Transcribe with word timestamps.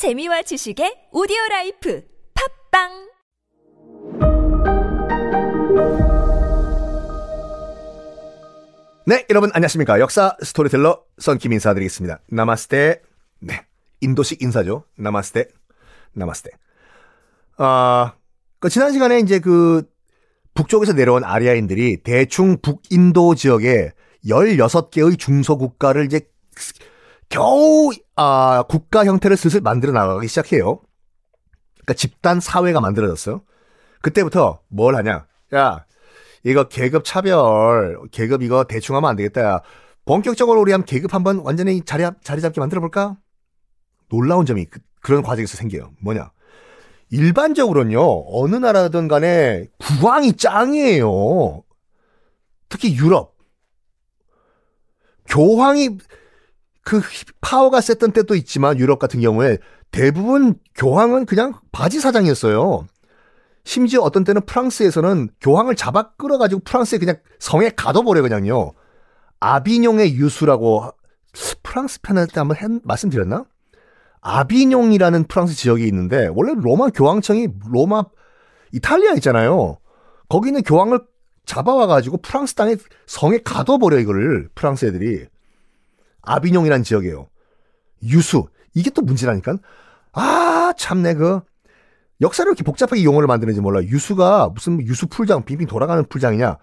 재미와 0.00 0.40
지식의 0.40 1.12
오디오 1.12 1.36
라이프 1.50 2.02
팟빵 2.32 2.88
네, 9.04 9.26
여러분 9.28 9.50
안녕하십니까. 9.52 10.00
역사 10.00 10.38
스토리텔러 10.42 11.02
썬킴 11.18 11.52
인사드리겠습니다. 11.52 12.20
나마스테. 12.30 13.02
네, 13.40 13.66
인도식 14.00 14.40
인사죠. 14.40 14.84
나마스테. 14.96 15.48
나마스테. 16.14 16.52
아, 17.58 18.14
그 18.58 18.70
지난 18.70 18.94
시간에 18.94 19.18
이제 19.18 19.38
그 19.38 19.82
북쪽에서 20.54 20.94
내려온 20.94 21.24
아리아인들이 21.24 22.02
대충 22.02 22.56
북인도 22.62 23.34
지역에 23.34 23.92
16개의 24.24 25.18
중소국가를 25.18 26.06
이제 26.06 26.20
겨우 27.30 27.90
아, 28.16 28.64
국가 28.68 29.06
형태를 29.06 29.36
슬슬 29.36 29.62
만들어 29.62 29.92
나가기 29.92 30.28
시작해요. 30.28 30.82
그러니까 31.76 31.94
집단 31.94 32.40
사회가 32.40 32.80
만들어졌어요. 32.80 33.42
그때부터 34.02 34.60
뭘 34.68 34.96
하냐? 34.96 35.26
야, 35.54 35.86
이거 36.44 36.64
계급 36.64 37.04
차별, 37.04 38.00
계급 38.10 38.42
이거 38.42 38.64
대충 38.64 38.96
하면 38.96 39.08
안 39.08 39.16
되겠다. 39.16 39.42
야. 39.42 39.60
본격적으로 40.04 40.60
우리 40.60 40.72
한번 40.72 40.86
계급 40.86 41.14
한번 41.14 41.38
완전히 41.38 41.82
자리, 41.82 42.04
자리 42.22 42.40
잡게 42.40 42.60
만들어 42.60 42.80
볼까? 42.80 43.16
놀라운 44.08 44.44
점이 44.44 44.66
그, 44.66 44.80
런 45.12 45.22
과정에서 45.22 45.56
생겨요. 45.56 45.92
뭐냐? 46.02 46.32
일반적으로는요, 47.10 48.24
어느 48.28 48.56
나라든 48.56 49.08
간에 49.08 49.66
국왕이 49.78 50.34
짱이에요. 50.36 51.62
특히 52.68 52.96
유럽. 52.96 53.36
교황이 55.28 55.98
그 56.90 57.00
파워가 57.40 57.80
셌던 57.80 58.10
때도 58.10 58.34
있지만 58.34 58.76
유럽 58.80 58.98
같은 58.98 59.20
경우에 59.20 59.58
대부분 59.92 60.56
교황은 60.74 61.24
그냥 61.24 61.52
바지 61.70 62.00
사장이었어요. 62.00 62.84
심지어 63.62 64.00
어떤 64.00 64.24
때는 64.24 64.44
프랑스에서는 64.44 65.28
교황을 65.40 65.76
잡아 65.76 66.10
끌어가지고 66.16 66.62
프랑스에 66.64 66.98
그냥 66.98 67.18
성에 67.38 67.70
가둬버려 67.76 68.22
그냥요. 68.22 68.72
아비뇽의 69.38 70.14
유수라고 70.16 70.90
프랑스 71.62 72.00
편할 72.02 72.26
때 72.26 72.40
한번 72.40 72.56
한, 72.56 72.80
말씀드렸나? 72.82 73.44
아비뇽이라는 74.20 75.28
프랑스 75.28 75.54
지역이 75.54 75.86
있는데 75.86 76.28
원래 76.34 76.54
로마 76.56 76.88
교황청이 76.88 77.50
로마 77.70 78.02
이탈리아 78.72 79.12
있잖아요. 79.12 79.78
거기는 80.28 80.60
교황을 80.64 80.98
잡아와가지고 81.46 82.16
프랑스 82.16 82.56
땅에 82.56 82.74
성에 83.06 83.38
가둬버려 83.44 84.00
이거를 84.00 84.48
프랑스 84.56 84.86
애들이 84.86 85.28
아비뇽이라는 86.22 86.84
지역이에요. 86.84 87.28
유수 88.04 88.46
이게 88.74 88.90
또 88.90 89.02
문제라니까. 89.02 89.56
아 90.12 90.72
참내 90.76 91.14
그 91.14 91.40
역사를 92.20 92.48
이렇게 92.48 92.62
복잡하게 92.62 93.02
용어를 93.04 93.26
만드는지 93.26 93.60
몰라. 93.60 93.82
유수가 93.82 94.50
무슨 94.54 94.80
유수 94.86 95.06
풀장, 95.06 95.44
빙빙 95.44 95.66
돌아가는 95.66 96.04
풀장이냐? 96.04 96.58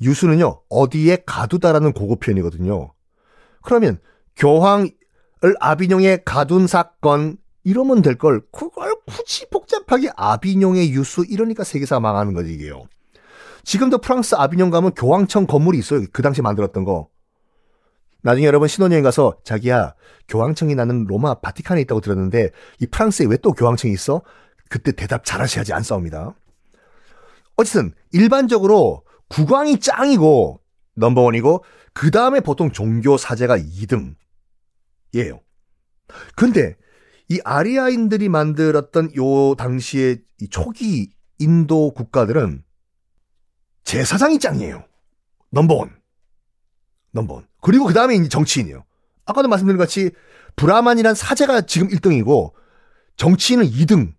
유수는요, 0.00 0.62
어디에 0.68 1.18
가두다라는 1.24 1.92
고급 1.92 2.20
표현이거든요. 2.20 2.92
그러면 3.62 3.98
교황을 4.36 4.90
아비뇽에 5.60 6.18
가둔 6.24 6.66
사건, 6.66 7.36
이러면 7.64 8.02
될 8.02 8.16
걸, 8.16 8.42
그걸 8.52 8.94
굳이 9.06 9.46
복잡하게 9.50 10.10
아비뇽의 10.16 10.90
유수, 10.90 11.24
이러니까 11.24 11.64
세계사가 11.64 12.00
망하는 12.00 12.34
거지, 12.34 12.52
이게요. 12.52 12.84
지금도 13.64 13.98
프랑스 13.98 14.34
아비뇽 14.36 14.70
가면 14.70 14.92
교황청 14.94 15.46
건물이 15.46 15.78
있어요. 15.78 16.02
그 16.12 16.22
당시 16.22 16.42
만들었던 16.42 16.84
거. 16.84 17.08
나중에 18.26 18.44
여러분 18.48 18.66
신혼여행 18.66 19.04
가서 19.04 19.38
자기야 19.44 19.94
교황청이 20.26 20.74
나는 20.74 21.04
로마 21.04 21.34
바티칸에 21.34 21.80
있다고 21.82 22.00
들었는데 22.00 22.50
이 22.80 22.86
프랑스에 22.86 23.26
왜 23.26 23.36
또 23.36 23.52
교황청이 23.52 23.94
있어? 23.94 24.20
그때 24.68 24.90
대답 24.90 25.24
잘하셔야지 25.24 25.72
안 25.72 25.84
싸웁니다. 25.84 26.34
어쨌든 27.54 27.94
일반적으로 28.10 29.04
국왕이 29.28 29.78
짱이고 29.78 30.60
넘버원이고 30.96 31.62
그 31.94 32.10
다음에 32.10 32.40
보통 32.40 32.72
종교 32.72 33.16
사제가 33.16 33.58
2등이에요. 33.58 35.38
근데 36.34 36.76
이 37.28 37.38
아리아인들이 37.44 38.28
만들었던 38.28 39.14
요 39.16 39.54
당시의 39.54 40.22
이 40.40 40.48
초기 40.48 41.12
인도 41.38 41.92
국가들은 41.92 42.64
제사장이 43.84 44.40
짱이에요. 44.40 44.84
넘버원. 45.50 45.94
넘버원. 47.12 47.46
그리고 47.60 47.86
그 47.86 47.94
다음에 47.94 48.28
정치인이에요. 48.28 48.84
아까도 49.24 49.48
말씀드린 49.48 49.76
것 49.76 49.84
같이 49.84 50.10
브라만이란 50.56 51.14
사제가 51.14 51.62
지금 51.62 51.88
1등이고 51.88 52.52
정치인은 53.16 53.66
2등. 53.66 54.14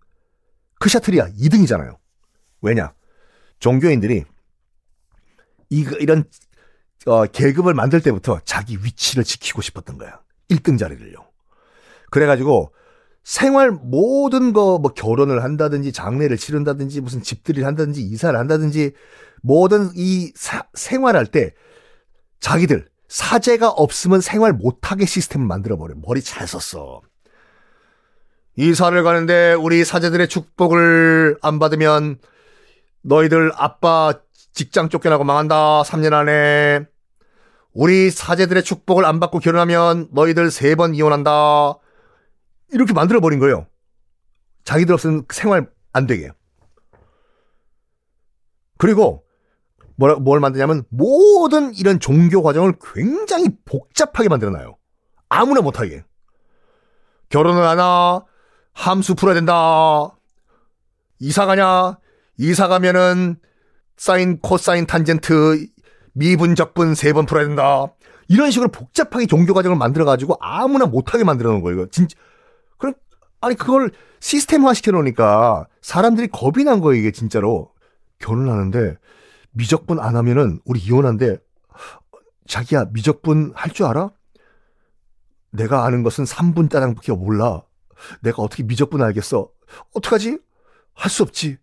크샤트리아 0.80 1.28
2등이잖아요. 1.30 1.96
왜냐? 2.62 2.92
종교인들이 3.58 4.24
이, 5.70 5.86
이런 6.00 6.24
어, 7.06 7.26
계급을 7.26 7.74
만들 7.74 8.00
때부터 8.00 8.40
자기 8.44 8.76
위치를 8.82 9.24
지키고 9.24 9.62
싶었던 9.62 9.98
거야. 9.98 10.20
1등 10.50 10.78
자리를요. 10.78 11.16
그래가지고 12.10 12.72
생활 13.24 13.70
모든 13.70 14.52
거 14.52 14.78
뭐 14.78 14.92
결혼을 14.92 15.42
한다든지 15.44 15.92
장례를 15.92 16.36
치른다든지 16.36 17.00
무슨 17.00 17.22
집들이를 17.22 17.66
한다든지 17.66 18.02
이사를 18.02 18.38
한다든지 18.38 18.92
모든 19.42 19.90
이 19.94 20.32
사, 20.34 20.66
생활할 20.74 21.26
때 21.26 21.52
자기들 22.40 22.88
사제가 23.08 23.70
없으면 23.70 24.20
생활 24.20 24.52
못하게 24.52 25.06
시스템을 25.06 25.46
만들어버려. 25.46 25.94
머리 26.02 26.20
잘 26.22 26.46
썼어. 26.46 27.00
이사를 28.56 29.02
가는데 29.02 29.54
우리 29.54 29.84
사제들의 29.84 30.28
축복을 30.28 31.38
안 31.42 31.58
받으면 31.58 32.18
너희들 33.02 33.52
아빠 33.54 34.12
직장 34.52 34.88
쫓겨나고 34.88 35.24
망한다. 35.24 35.82
3년 35.82 36.12
안에. 36.12 36.86
우리 37.72 38.10
사제들의 38.10 38.64
축복을 38.64 39.04
안 39.04 39.20
받고 39.20 39.38
결혼하면 39.38 40.08
너희들 40.12 40.50
세 40.50 40.74
번 40.74 40.94
이혼한다. 40.94 41.74
이렇게 42.72 42.92
만들어버린 42.92 43.38
거예요. 43.38 43.66
자기들 44.64 44.92
없으면 44.94 45.24
생활 45.32 45.70
안 45.92 46.06
되게. 46.06 46.30
그리고 48.76 49.24
뭘, 49.98 50.14
뭘 50.16 50.38
만드냐면 50.38 50.84
모든 50.90 51.74
이런 51.74 51.98
종교 51.98 52.40
과정을 52.42 52.74
굉장히 52.94 53.48
복잡하게 53.64 54.28
만들어놔요. 54.28 54.76
아무나 55.28 55.60
못하게. 55.60 56.04
결혼을 57.30 57.62
하나, 57.66 58.24
함수 58.72 59.16
풀어야 59.16 59.34
된다. 59.34 60.16
이사 61.18 61.46
가냐? 61.46 61.98
이사 62.38 62.68
가면은 62.68 63.36
사인, 63.96 64.38
코사인, 64.38 64.86
탄젠트, 64.86 65.66
미분, 66.12 66.54
적분 66.54 66.94
세 66.94 67.12
번 67.12 67.26
풀어야 67.26 67.46
된다. 67.48 67.86
이런 68.28 68.52
식으로 68.52 68.70
복잡하게 68.70 69.26
종교 69.26 69.52
과정을 69.52 69.76
만들어가지고 69.76 70.36
아무나 70.40 70.86
못하게 70.86 71.24
만들어 71.24 71.50
놓은 71.50 71.60
거예요. 71.62 71.88
진짜. 71.88 72.16
그럼, 72.78 72.94
아니, 73.40 73.56
그걸 73.56 73.90
시스템화 74.20 74.74
시켜놓으니까 74.74 75.66
사람들이 75.82 76.28
겁이 76.28 76.62
난 76.64 76.80
거예요, 76.80 77.00
이게 77.00 77.10
진짜로. 77.10 77.72
결혼하는데 78.20 78.96
미적분 79.52 79.98
안 80.00 80.16
하면은 80.16 80.60
우리 80.64 80.80
이혼한데 80.80 81.38
자기야, 82.46 82.86
미적분 82.92 83.52
할 83.54 83.72
줄 83.72 83.86
알아? 83.86 84.10
내가 85.50 85.84
아는 85.84 86.02
것은 86.02 86.24
3분 86.24 86.70
짜장밖에 86.70 87.12
몰라. 87.12 87.62
내가 88.22 88.42
어떻게 88.42 88.62
미적분 88.62 89.02
알겠어? 89.02 89.50
어떡하지? 89.94 90.38
할 90.94 91.10
수 91.10 91.22
없지. 91.22 91.58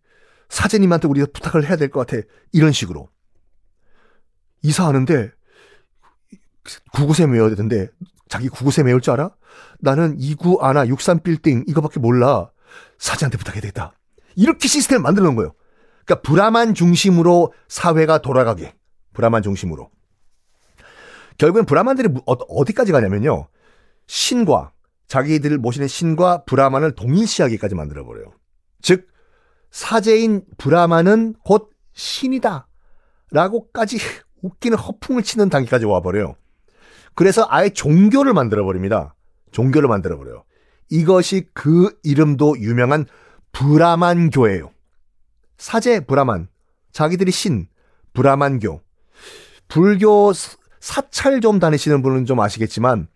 사제님한테 0.50 1.08
우리가 1.08 1.28
부탁을 1.34 1.66
해야 1.68 1.76
될 1.76 1.90
것 1.90 2.06
같아. 2.06 2.22
이런 2.52 2.72
식으로. 2.72 3.10
이사하는데 4.62 5.32
구구세 6.94 7.26
외워야 7.26 7.50
되는데 7.50 7.90
자기 8.28 8.50
구구세 8.50 8.82
외울 8.84 9.02
줄 9.02 9.14
알아? 9.14 9.32
나는 9.80 10.18
2구 10.18 10.62
아나 10.64 10.88
63 10.88 11.20
빌딩 11.20 11.64
이거밖에 11.68 12.00
몰라. 12.00 12.50
사제한테 12.98 13.38
부탁해야 13.38 13.62
되겠다. 13.62 13.94
이렇게 14.36 14.68
시스템을 14.68 15.02
만들어 15.02 15.26
놓은 15.26 15.36
거예요. 15.36 15.54
그러니까 16.06 16.22
브라만 16.22 16.74
중심으로 16.74 17.54
사회가 17.68 18.20
돌아가게. 18.20 18.76
브라만 19.14 19.42
중심으로. 19.42 19.90
결국엔 21.38 21.66
브라만들이 21.66 22.10
어, 22.26 22.34
어디까지 22.34 22.92
가냐면요. 22.92 23.48
신과 24.08 24.72
자기들을 25.08 25.58
모시는 25.58 25.88
신과 25.88 26.44
브라만을 26.46 26.94
동일시하기까지 26.94 27.76
만들어버려요. 27.76 28.34
즉, 28.82 29.08
사제인 29.72 30.44
브라만은 30.58 31.36
곧 31.44 31.72
신이다. 31.94 32.68
라고까지 33.32 33.98
웃기는 34.42 34.78
허풍을 34.78 35.24
치는 35.24 35.50
단계까지 35.50 35.86
와버려요. 35.86 36.36
그래서 37.16 37.48
아예 37.50 37.70
종교를 37.70 38.34
만들어버립니다. 38.34 39.16
종교를 39.52 39.90
만들어버려요. 39.90 40.44
이것이 40.90 41.48
그 41.54 41.98
이름도 42.04 42.60
유명한 42.60 43.06
브라만교예요. 43.54 44.75
사제 45.58 46.02
브라만, 46.02 46.48
자기들이 46.92 47.32
신, 47.32 47.68
브라만교. 48.14 48.82
불교 49.68 50.32
사찰 50.80 51.42
좀 51.42 51.60
다니시는 51.60 52.02
분은 52.02 52.26
좀 52.26 52.40
아시겠지만 52.40 53.08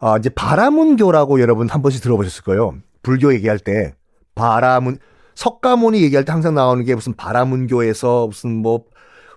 아, 0.00 0.16
이제 0.16 0.28
바라문교라고 0.28 1.40
여러분 1.40 1.68
한 1.68 1.82
번씩 1.82 2.02
들어보셨을 2.02 2.44
거예요. 2.44 2.76
불교 3.02 3.32
얘기할 3.34 3.58
때 3.58 3.94
바라문 4.34 4.98
석가모니 5.34 6.02
얘기할 6.02 6.24
때 6.24 6.32
항상 6.32 6.54
나오는 6.54 6.84
게 6.84 6.94
무슨 6.94 7.14
바라문교에서 7.14 8.26
무슨 8.26 8.56
뭐 8.56 8.84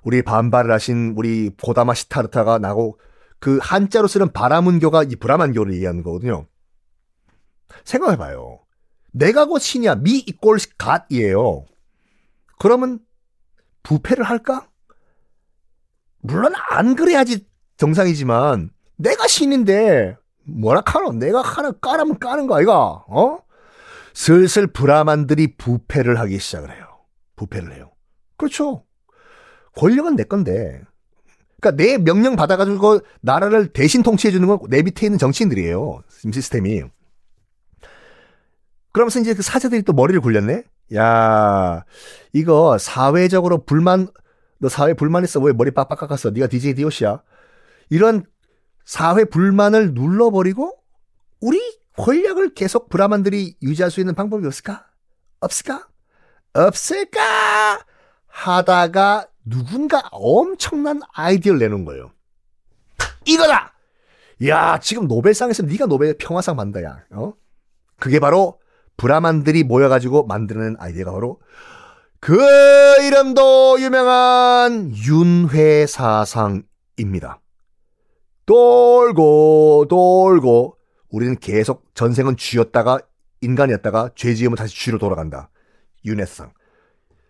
우리 0.03 0.23
반발을 0.23 0.71
하신 0.71 1.13
우리 1.15 1.51
고다마 1.61 1.93
시타르타가 1.93 2.57
나고 2.57 2.99
그 3.39 3.59
한자로 3.61 4.07
쓰는 4.07 4.31
바라문교가 4.31 5.03
이 5.03 5.15
브라만교를 5.15 5.73
얘기하는 5.75 6.03
거거든요. 6.03 6.47
생각해봐요. 7.83 8.59
내가 9.11 9.45
곧 9.45 9.59
신이야. 9.59 9.95
미 9.95 10.17
이꼴 10.17 10.57
갓이에요. 10.77 11.65
그러면 12.61 12.99
부패를 13.81 14.23
할까? 14.23 14.69
물론 16.19 16.53
안 16.69 16.95
그래야지 16.95 17.47
정상이지만 17.77 18.69
내가 18.97 19.25
신인데 19.27 20.15
뭐라 20.43 20.81
카노? 20.81 21.13
내가 21.13 21.41
하나 21.41 21.71
까라면 21.71 22.19
까는 22.19 22.45
거 22.45 22.57
아이가? 22.57 23.03
어? 23.07 23.39
슬슬 24.13 24.67
브라만들이 24.67 25.55
부패를 25.57 26.19
하기 26.19 26.37
시작을 26.37 26.71
해요. 26.71 26.85
부패를 27.35 27.73
해요. 27.73 27.89
그렇죠. 28.37 28.83
권력은 29.75 30.15
내 30.15 30.23
건데. 30.23 30.83
그러니까 31.59 31.83
내 31.83 31.97
명령 31.97 32.35
받아가지고 32.35 32.99
나라를 33.21 33.73
대신 33.73 34.03
통치해 34.03 34.31
주는 34.31 34.47
건 34.47 34.59
내 34.69 34.83
밑에 34.83 35.07
있는 35.07 35.17
정치인들이에요. 35.17 36.03
시스템이. 36.31 36.83
그러면서 38.91 39.19
이제 39.19 39.33
그 39.33 39.41
사제들이 39.41 39.81
또 39.81 39.93
머리를 39.93 40.21
굴렸네? 40.21 40.63
야, 40.95 41.83
이거 42.33 42.77
사회적으로 42.77 43.63
불만, 43.65 44.07
너 44.57 44.69
사회 44.69 44.93
불만 44.93 45.23
있어. 45.23 45.39
왜 45.39 45.53
머리 45.53 45.71
빡빡 45.71 45.99
깎았어? 45.99 46.31
네가 46.31 46.47
DJ 46.47 46.75
디오시야. 46.75 47.21
이런 47.89 48.25
사회 48.85 49.23
불만을 49.25 49.93
눌러버리고 49.93 50.77
우리 51.39 51.59
권력을 51.97 52.53
계속 52.53 52.89
브라만들이 52.89 53.57
유지할 53.61 53.91
수 53.91 53.99
있는 53.99 54.15
방법이 54.15 54.45
없을까? 54.45 54.87
없을까? 55.39 55.87
없을까? 56.53 57.85
하다가 58.27 59.27
누군가 59.45 60.03
엄청난 60.11 61.01
아이디어를 61.13 61.59
내놓은 61.59 61.85
거예요. 61.85 62.11
이거다! 63.25 63.73
야, 64.47 64.79
지금 64.79 65.07
노벨상에서 65.07 65.63
네가 65.63 65.85
노벨 65.85 66.17
평화상 66.17 66.55
받는다, 66.55 66.83
야. 66.83 67.03
어? 67.11 67.33
그게 67.99 68.19
바로 68.19 68.59
브라만들이 69.01 69.63
모여가지고 69.63 70.27
만드는 70.27 70.75
아이디어가 70.77 71.11
바로 71.11 71.39
그 72.19 72.37
이름도 73.03 73.81
유명한 73.81 74.93
윤회사상입니다. 74.95 76.61
돌고 78.45 79.87
돌고 79.89 80.77
우리는 81.09 81.35
계속 81.39 81.83
전생은 81.95 82.37
쥐였다가 82.37 82.99
인간이었다가 83.41 84.11
죄 84.13 84.35
지으면 84.35 84.55
다시 84.55 84.75
쥐로 84.79 84.99
돌아간다. 84.99 85.49
윤회사상. 86.05 86.53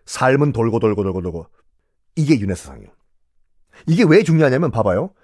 삶은 0.04 0.52
돌고 0.52 0.78
돌고 0.78 1.02
돌고 1.02 1.22
돌고 1.22 1.46
이게 2.16 2.38
윤회사상이에요. 2.38 2.90
이게 3.86 4.04
왜 4.06 4.22
중요하냐면 4.22 4.70
봐봐요. 4.70 5.14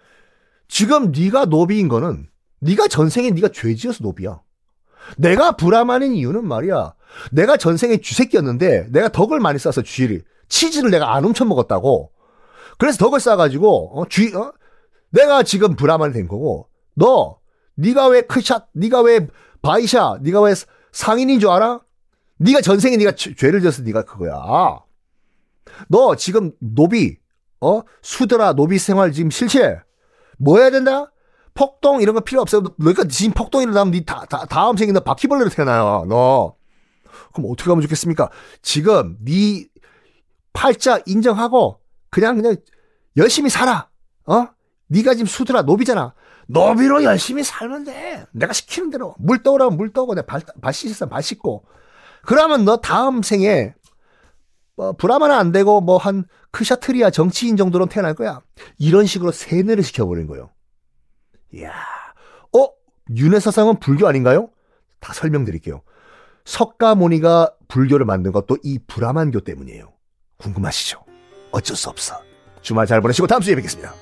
지금 0.66 1.12
네가 1.12 1.44
노비인 1.44 1.88
거는 1.88 2.30
네가 2.60 2.88
전생에 2.88 3.32
네가 3.32 3.50
죄 3.52 3.74
지어서 3.74 4.02
노비야. 4.02 4.40
내가 5.16 5.52
브라만인 5.52 6.14
이유는 6.14 6.46
말이야. 6.46 6.94
내가 7.32 7.56
전생에 7.56 7.98
쥐새끼였는데 7.98 8.88
내가 8.90 9.08
덕을 9.08 9.40
많이 9.40 9.58
쌓아서 9.58 9.82
쥐를 9.82 10.22
치즈를 10.48 10.90
내가 10.90 11.14
안 11.14 11.24
훔쳐 11.24 11.44
먹었다고. 11.44 12.10
그래서 12.78 12.98
덕을 12.98 13.20
쌓아가지고 13.20 14.00
어, 14.00 14.08
쥐 14.08 14.34
어? 14.34 14.52
내가 15.10 15.42
지금 15.42 15.74
브라만이 15.74 16.12
된 16.12 16.28
거고 16.28 16.68
너 16.94 17.38
네가 17.74 18.08
왜 18.08 18.22
크샷 18.22 18.68
네가 18.72 19.02
왜 19.02 19.26
바이샤 19.62 20.18
네가 20.22 20.42
왜 20.42 20.54
상인인 20.92 21.40
줄 21.40 21.50
알아? 21.50 21.80
네가 22.38 22.60
전생에 22.60 22.96
네가 22.96 23.12
죄를 23.12 23.60
져서 23.62 23.82
네가 23.82 24.02
그거야. 24.04 24.32
너 25.88 26.14
지금 26.16 26.52
노비 26.60 27.18
어 27.60 27.82
수드라 28.02 28.52
노비 28.52 28.78
생활 28.78 29.12
지금 29.12 29.30
실체 29.30 29.80
뭐 30.38 30.58
해야 30.58 30.70
된다? 30.70 31.10
폭동 31.58 32.00
이런 32.00 32.14
거 32.14 32.20
필요 32.20 32.40
없어요. 32.40 32.62
너가 32.78 33.04
지금 33.08 33.32
폭동 33.34 33.62
일어나면 33.62 33.90
네 33.90 34.04
다, 34.04 34.24
다, 34.30 34.46
다음 34.46 34.76
생에 34.76 34.92
너 34.92 35.00
바퀴벌레로 35.00 35.50
태어나요. 35.50 36.06
너. 36.08 36.54
그럼 37.34 37.50
어떻게 37.50 37.68
하면 37.68 37.82
좋겠습니까? 37.82 38.30
지금 38.62 39.16
네 39.24 39.66
팔자 40.52 41.00
인정하고 41.04 41.80
그냥 42.10 42.36
그냥 42.36 42.56
열심히 43.16 43.50
살아. 43.50 43.88
어? 44.26 44.46
네가 44.86 45.14
지금 45.14 45.26
수드라 45.26 45.62
노비잖아. 45.62 46.14
노비로 46.46 47.02
열심히 47.02 47.42
살면 47.42 47.84
돼. 47.84 48.24
내가 48.30 48.52
시키는 48.52 48.90
대로 48.90 49.16
물 49.18 49.42
떠오라면 49.42 49.76
물 49.76 49.92
떠오고 49.92 50.14
내가 50.14 50.26
발, 50.26 50.40
발 50.62 50.72
씻으면 50.72 51.10
발 51.10 51.24
씻고. 51.24 51.64
그러면 52.24 52.64
너 52.64 52.76
다음 52.76 53.20
생에 53.22 53.74
뭐 54.76 54.92
브라마는 54.92 55.34
안 55.34 55.50
되고 55.50 55.80
뭐 55.80 55.98
한 55.98 56.24
크샤트리아 56.52 57.10
정치인 57.10 57.56
정도로 57.56 57.86
태어날 57.86 58.14
거야. 58.14 58.40
이런 58.78 59.06
식으로 59.06 59.32
세뇌를 59.32 59.82
시켜버린 59.82 60.28
거예요. 60.28 60.50
이야, 61.52 61.72
어? 62.56 62.68
윤회 63.14 63.40
사상은 63.40 63.78
불교 63.78 64.06
아닌가요? 64.06 64.50
다 65.00 65.12
설명드릴게요. 65.12 65.82
석가모니가 66.44 67.54
불교를 67.68 68.06
만든 68.06 68.32
것도 68.32 68.58
이 68.62 68.78
브라만교 68.86 69.40
때문이에요. 69.40 69.92
궁금하시죠? 70.38 71.04
어쩔 71.50 71.76
수 71.76 71.88
없어. 71.88 72.20
주말 72.62 72.86
잘 72.86 73.00
보내시고 73.00 73.26
다음 73.26 73.40
주에 73.40 73.54
뵙겠습니다. 73.54 73.92